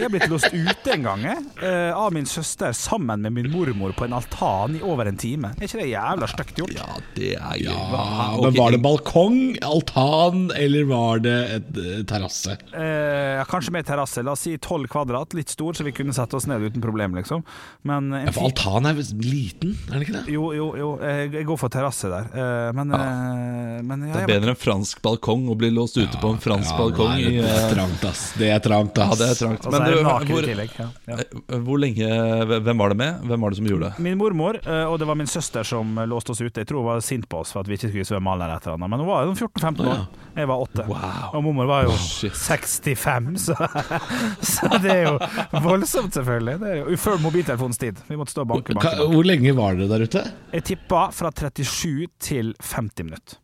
[0.00, 3.92] jeg har blitt låst ute en gang eh, av min søster sammen med min mormor
[3.96, 5.52] på en altan i over en time.
[5.58, 6.72] Er ikke det jævla stygt gjort?
[6.76, 6.86] Ja,
[7.16, 8.44] det er jo Ja, okay.
[8.46, 12.56] men var det balkong, altan, eller var det et eh, terrasse?
[12.72, 14.24] Eh, kanskje med terrasse.
[14.26, 17.14] La oss si 12 kvadrat, litt stor, så vi kunne sette oss ned uten problem,
[17.20, 17.44] liksom.
[17.88, 20.24] Men en Ja, for altan er liten, er det ikke det?
[20.32, 20.90] Jo, jo, jo.
[21.04, 22.30] eh, Jeg går for terrasse der.
[22.32, 26.18] Eh, Men, eh, men ja, Det er bedre enn fransk balkong å bli låst ute
[26.20, 28.22] på en fransk balkong nei, det er eh, trangt, ass.
[28.38, 29.18] Det er trangt, ass.
[29.18, 29.68] Ja, det er trangt.
[29.70, 30.74] Men er i hvor, tillegg.
[30.78, 30.86] Ja.
[31.10, 31.16] Ja.
[31.20, 32.08] eh, hvor lenge
[32.50, 33.24] Hvem var det med?
[33.28, 34.04] Hvem var det som gjorde det?
[34.06, 36.62] Min mormor, eh, og det var min søster som eh, låste oss ute.
[36.62, 38.66] Jeg tror hun var sint på oss for at vi ikke skulle svømme eller et
[38.66, 38.92] eller annet.
[38.94, 40.06] Men hun var 14-15 år.
[40.36, 40.86] Jeg var 8.
[40.88, 41.26] Wow.
[41.34, 42.36] Og mormor var jo shit.
[42.36, 43.58] 65, så,
[44.54, 46.56] så det er jo voldsomt, selvfølgelig.
[46.62, 48.00] Det er jo før mobiltelefonens tid.
[48.08, 48.74] Vi måtte stå og banke.
[48.74, 49.12] banke, banke.
[49.14, 50.24] Hvor lenge var dere der ute?
[50.54, 53.40] Jeg tippa fra 37 til 50 minutter.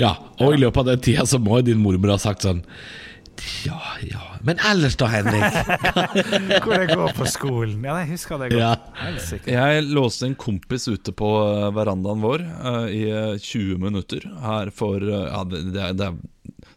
[0.00, 2.62] Ja, og i løpet av den tida så må jo din mormor ha sagt sånn
[3.66, 5.44] Ja, ja Men ellers da, Henrik?
[6.64, 7.82] Hvor jeg går på skolen.
[7.84, 8.90] Ja, jeg husker det godt.
[9.50, 9.66] Ja.
[9.70, 14.72] Jeg låste en kompis ute på eh, verandaen vår uh, i eh, 20 minutter her
[14.74, 16.18] for uh, Ja, det, det, er, det er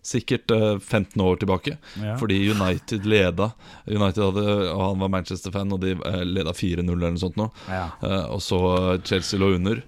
[0.04, 1.78] sikkert eh, 15 år tilbake.
[2.04, 2.18] Ja.
[2.20, 3.52] Fordi United leda.
[3.88, 7.48] United hadde, og Han var Manchester-fan, og de eh, leda 4-0 eller noe sånt nå.
[7.72, 7.86] Ja.
[8.04, 8.60] Eh, Og så
[9.08, 9.80] Chelsea lå under.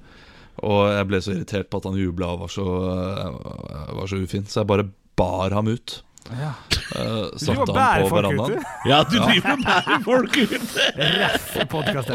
[0.63, 4.21] Og jeg ble så irritert på at han jubla og var så, eh, var så
[4.23, 4.87] ufin, så jeg bare
[5.19, 5.99] bar ham ut.
[6.33, 6.51] Ja.
[6.95, 8.55] Uh, og bærer folk du.
[8.89, 10.59] Ja, du driver og bærer folk ute!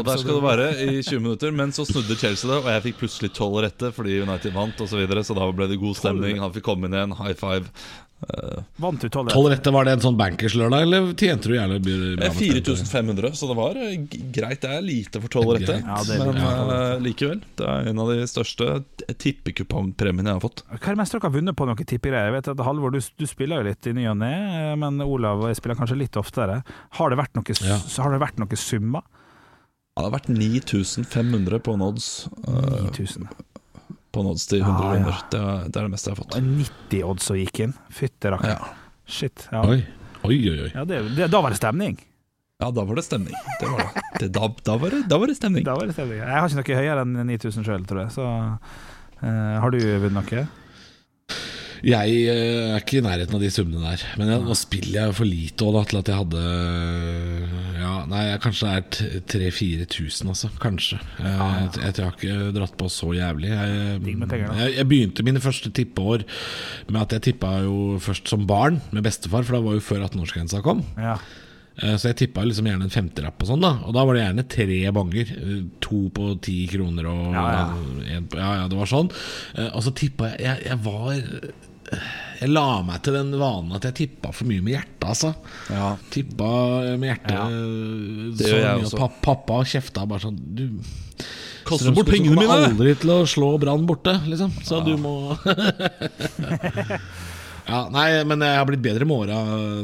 [0.01, 2.85] Og der skal du være i 20 minutter, men så snudde Chelsea det, og jeg
[2.89, 5.95] fikk plutselig tolv rette fordi United vant osv., så, videre, så da ble det god
[5.99, 6.41] stemning.
[6.43, 7.71] Han fikk komme inn igjen, high five.
[8.81, 9.31] Vant du Tolv
[9.73, 13.55] var det en sånn bankerslørdag, eller tjente du gjerne bra med eh, 4500, så det
[13.57, 13.95] var eh,
[14.35, 14.61] greit.
[14.61, 15.61] Det er lite for tolv.
[15.65, 17.41] Ja, men eh, likevel.
[17.57, 18.67] Det er en av de største
[19.21, 20.63] tippekupongpremiene jeg har fått.
[20.69, 22.29] Hva er det mest dere har vunnet på noen tippegreier?
[22.29, 24.33] Jeg vet at Halvor, du, du spiller jo litt i ny og ne,
[24.81, 26.61] men Olav og jeg spiller kanskje litt oftere.
[26.99, 27.79] Har det vært noe, Ja.
[27.81, 29.01] så har det vært summer?
[29.91, 32.27] Ja, det har vært 9500 på en odds.
[32.47, 33.27] eh, 9000.
[34.11, 35.01] på en odds til 100 Ah, ja.
[35.03, 35.23] kroner.
[35.31, 36.37] Det, er, det er det meste jeg har fått.
[36.43, 37.73] 90 odds som gikk inn.
[37.95, 38.53] Fytti rakker.
[38.57, 38.71] Ja.
[39.11, 39.47] Shit.
[39.51, 39.81] Ja, Oi,
[40.27, 40.57] oi, oi.
[40.67, 40.71] oi.
[40.75, 41.97] ja det, det, da var det stemning.
[42.61, 43.33] ja, da var det stemning.
[43.59, 44.03] Det var det.
[44.21, 45.63] det da, da, var det, da var det stemning.
[45.65, 46.19] Da var det stemning.
[46.21, 48.11] Jeg har ikke noe høyere enn 9000 sjøl, tror jeg.
[48.13, 50.43] Så uh, har du vunnet noe?
[51.81, 54.03] Jeg eh, er ikke i nærheten av de summene der.
[54.19, 56.43] Men jeg, nå spiller jeg for lite også, da, til at jeg hadde
[57.81, 60.51] Ja, nei, jeg kanskje det er 3000-4000, altså.
[60.61, 60.99] Kanskje.
[61.17, 63.49] Jeg, jeg, jeg jeg har ikke dratt på så jævlig.
[63.51, 66.25] Jeg, begynte mine første tippeår
[66.91, 70.05] med at jeg tippa jo først som barn med bestefar, for det var jo før
[70.09, 70.83] 18-årsgrensa kom.
[71.01, 71.17] Ja.
[71.81, 73.73] Eh, Så jeg tippa liksom gjerne en femtelapp, og sånn, da.
[73.87, 75.33] Og da var det gjerne tre bonger.
[75.37, 77.65] Eh, To på ti kroner og Ja, ja.
[78.17, 79.11] En ja, ja, det var sånn.
[79.57, 81.21] Eh, Og så tippa jeg Jeg, jeg var
[82.41, 85.33] Jeg la meg til den vanen at jeg tippa for mye med hjertet, altså.
[85.69, 85.91] Ja.
[86.13, 86.47] Tippa
[86.97, 87.43] med hjertet Ja.
[87.45, 89.09] eh, så mye at også.
[89.21, 90.63] Pappa kjefta bare sånn Du
[91.67, 92.71] Kaster bort pengene kommer mine!
[92.71, 94.49] aldri til å slå Brann borte, liksom.
[94.65, 95.13] Så du må
[97.71, 99.37] Ja, nei, men Jeg har blitt bedre med åra,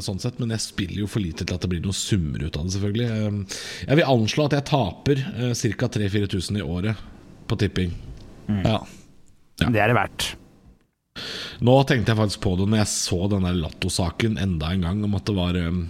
[0.03, 2.57] sånn sett, men jeg spiller jo for lite til at det blir noen summer ut
[2.57, 2.73] av det.
[2.73, 5.91] selvfølgelig Eh, Jeg vil anslå at jeg taper eh, ca.
[5.93, 7.05] 3000-4000 i året
[7.47, 7.93] på tipping.
[8.49, 8.79] Ja.
[9.61, 9.69] Ja.
[9.69, 10.25] Det er det verdt.
[11.65, 15.03] Nå tenkte jeg faktisk på det når jeg så den der Latto-saken enda en gang,
[15.07, 15.85] om at det var um,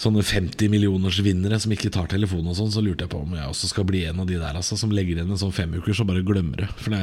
[0.00, 3.34] sånne 50 millioners vinnere som ikke tar telefonen og sånn, så lurte jeg på om
[3.36, 5.96] jeg også skal bli en av de der altså, som legger igjen en sånn femuker
[5.96, 6.70] så bare glemmer det.
[6.80, 7.02] For det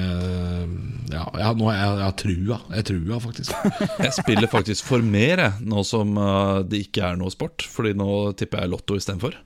[1.13, 2.59] ja, ja, nå har jeg, jeg har trua.
[2.79, 3.67] Jeg trua, faktisk.
[4.07, 7.65] Jeg spiller faktisk for mer, jeg, nå som uh, det ikke er noe sport.
[7.71, 9.37] Fordi nå tipper jeg Lotto istedenfor.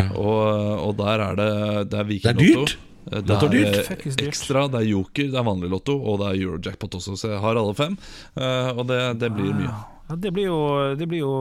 [0.00, 0.06] Ja.
[0.16, 0.38] Og,
[0.86, 1.50] og der er det
[1.92, 2.78] Det er Det er dyrt.
[3.10, 3.48] Lotto.
[3.48, 6.98] Det er er ekstra, det er joker, det er vanlig lotto, og det er Eurojackpot
[7.00, 7.16] også.
[7.16, 7.96] Så jeg har alle fem,
[8.36, 9.72] uh, og det, det blir mye.
[10.10, 10.60] Ja, det blir jo,
[10.98, 11.34] det blir jo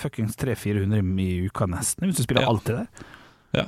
[0.00, 2.52] fuckings 300-400 i uka nesten, hvis du spiller Ja.
[2.54, 3.08] alltid der.
[3.54, 3.66] Ja.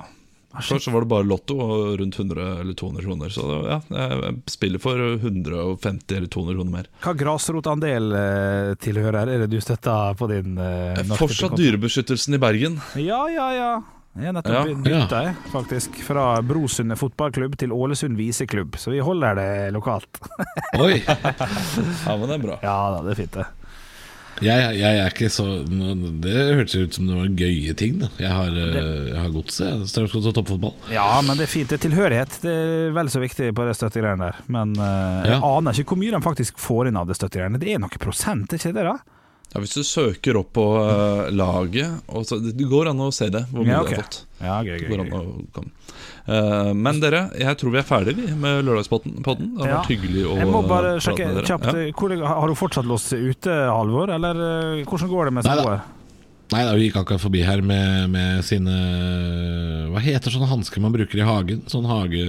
[0.56, 3.28] Før så var det bare lotto og rundt 100 eller 200 kroner.
[3.34, 6.86] Så det, ja, jeg spiller for 150 eller 200 kroner mer.
[7.04, 11.58] Hva grasrotandel eh, tilhører er det du støtter på din eh, norske Fortsatt?
[11.60, 12.80] Dyrebeskyttelsen i Bergen.
[12.96, 13.70] Ja, ja, ja.
[14.16, 14.76] Jeg har nettopp Ja.
[14.86, 15.98] bytta, jeg, faktisk.
[16.06, 18.78] Fra Brosundet fotballklubb til Ålesund viseklubb.
[18.80, 20.20] Så vi holder det lokalt.
[20.80, 21.02] Oi!
[21.04, 22.58] Ja, men det er bra.
[22.64, 23.46] Ja da, det er fint, det.
[24.44, 27.94] Jeg, jeg er ikke så Det hørtes ut som det var gøye ting.
[28.02, 28.08] Da.
[28.20, 29.86] Jeg har, eh, jeg har godset.
[29.88, 30.74] Strømsgods og toppfotball.
[30.92, 31.70] Ja, men det er fint.
[31.72, 32.36] Det er tilhørighet.
[32.42, 34.42] Det er vel så viktig på det støttegreiene der.
[34.52, 35.40] Men eh, jeg Ja.
[35.56, 37.60] aner ikke hvor mye de faktisk får inn av det støttegreiene.
[37.62, 38.96] Det er noe prosent, er ikke det da?
[39.54, 43.28] Ja, hvis du søker opp på uh, laget og så, Det går an å se
[43.32, 44.18] det, hvor mye Ja, du har fått.
[44.42, 45.12] Ja, gøy, gøy, gøy.
[45.56, 45.64] Uh.
[46.26, 49.22] Eh, men dere, jeg tror vi er ferdige med Lørdagspodden.
[49.24, 49.52] podden.
[49.56, 49.76] Det har Ja.
[49.78, 51.46] vært hyggelig å Jeg må bare prate sjekke med dere.
[51.46, 51.64] kjapt.
[51.64, 51.92] Ja.
[51.94, 54.10] hvor- Har du fortsatt låst ute, Halvor?
[54.10, 54.34] Eller
[54.80, 55.80] eh, hvordan går det med skoer?
[56.56, 58.72] Nei, da, vi gikk akkurat forbi her med, med sine
[59.92, 61.60] Hva heter sånne hansker man bruker i hagen?
[61.68, 62.22] Sånn hage...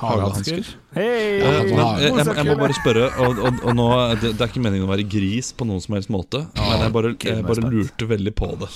[0.00, 0.72] Hagehansker.
[0.96, 1.38] Hei!
[1.38, 3.86] Ja, men jeg, jeg, jeg må bare spørre, og, og, og nå,
[4.18, 6.94] det, det er ikke meningen å være gris på noen som helst måte, men jeg
[6.96, 8.70] bare, jeg bare lurte veldig på det.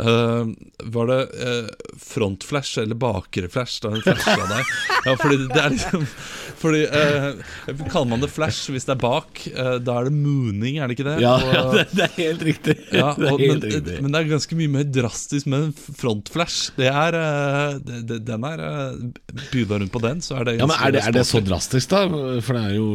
[0.00, 0.46] Eh,
[0.94, 1.68] var det uh,
[2.00, 4.70] frontflash eller bakreflash da hun flasha deg?
[5.04, 6.06] Ja, fordi det er liksom
[6.64, 9.42] Fordi uh, Kaller man det flash hvis det er bak?
[9.84, 11.16] da er det mooning, er det ikke det?
[11.22, 12.76] Ja, Og- ja det, det er helt riktig.
[12.94, 13.98] ja, det er helt men, riktig.
[14.02, 16.72] men det er ganske mye mer drastisk med en frontflash.
[16.78, 17.18] Det er
[17.84, 20.94] det, det, Den er uh, Byr rundt på den, så er det Ja, men er
[20.96, 22.06] det, er det så drastisk, da?
[22.44, 22.88] For det er jo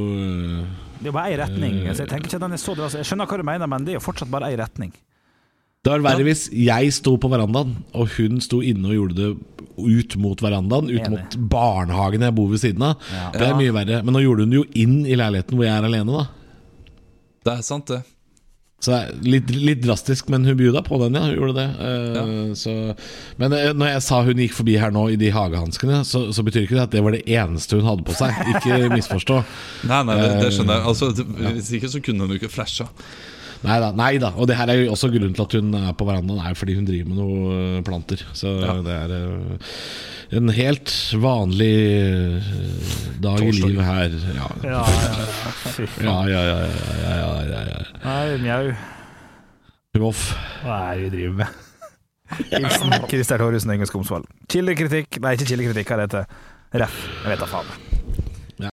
[0.99, 1.79] Det er jo bare én retning.
[1.87, 3.03] Altså, jeg tenker ikke at den er så drastisk.
[3.03, 4.91] Jeg skjønner hva du mener, men det er jo fortsatt bare én retning.
[5.85, 9.29] Det var verre hvis jeg sto på verandaen, og hun sto inne og gjorde det
[9.79, 10.89] ut mot verandaen.
[10.91, 13.09] Ut mot barnehagen jeg bor ved siden av.
[13.15, 13.29] Ja.
[13.37, 14.01] Det er mye verre.
[14.03, 16.25] Men nå gjorde hun det jo inn i leiligheten hvor jeg er alene, da.
[17.47, 18.01] Det er sant, det.
[18.79, 21.23] Så det er litt, litt drastisk, men hun bjuda på den, ja.
[21.27, 21.65] Hun gjorde det.
[21.87, 22.75] Eh, så,
[23.39, 26.43] men eh, når jeg sa hun gikk forbi her nå i de hagehanskene, så, så
[26.47, 28.35] betyr ikke det at det var det eneste hun hadde på seg.
[28.55, 29.41] Ikke misforstå.
[29.91, 30.83] Nei, nei, det, det skjønner jeg.
[30.83, 32.87] Eh, Altså, det, hvis ikke så kunne hun jo ikke flasha.
[33.59, 34.29] Nei da, nei da.
[34.39, 36.77] Og det her er jo også grunnen til at hun er på verandaen, er fordi
[36.77, 38.23] hun driver med noe øh, planter.
[38.37, 38.53] Så
[38.85, 39.73] det er øh,
[40.39, 42.51] en helt vanlig øh,
[43.23, 44.15] dag i livet her.
[44.37, 44.85] Ja, Ja, ja,
[46.05, 46.05] ja.
[46.05, 46.39] Ja, ja.
[46.39, 46.61] ja,
[47.03, 47.83] ja, ja, ja, ja.
[48.05, 48.71] Nei, mjau.
[49.99, 50.29] Voff.
[50.63, 51.65] Hva er det vi driver med?
[52.53, 54.27] Hilsen Christer Thoresen og Inge Skomsvold.
[54.53, 56.99] Kildekritikk Nei, ikke kildekritikk, hva det heter Ref.
[57.25, 57.88] Jeg vet da faen.